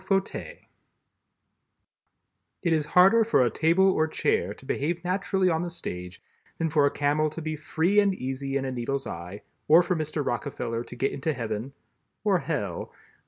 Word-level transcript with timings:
FAUTEUIL 0.03 0.57
It 2.63 2.73
is 2.73 2.87
harder 2.97 3.23
for 3.23 3.45
a 3.45 3.51
table 3.51 3.87
or 3.91 4.07
chair 4.07 4.51
to 4.51 4.65
behave 4.65 5.03
naturally 5.03 5.47
on 5.47 5.61
the 5.61 5.69
stage 5.69 6.23
than 6.57 6.71
for 6.71 6.87
a 6.87 6.89
camel 6.89 7.29
to 7.29 7.39
be 7.39 7.55
free 7.55 7.99
and 7.99 8.15
easy 8.15 8.57
in 8.57 8.65
a 8.65 8.71
needle's 8.71 9.05
eye, 9.05 9.43
or 9.67 9.83
for 9.83 9.95
Mr. 9.95 10.25
Rockefeller 10.25 10.83
to 10.85 10.95
get 10.95 11.11
into 11.11 11.33
Heaven 11.33 11.73
(or 12.23 12.39
Hell?) 12.39 12.91